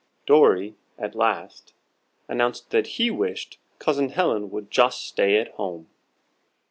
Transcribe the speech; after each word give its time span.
Dorry, 0.25 0.73
at 0.97 1.13
last, 1.13 1.75
announced 2.27 2.71
that 2.71 2.87
he 2.97 3.11
wished 3.11 3.59
Cousin 3.77 4.09
Helen 4.09 4.49
would 4.49 4.71
just 4.71 5.05
stay 5.07 5.37
at 5.37 5.49
home. 5.49 5.89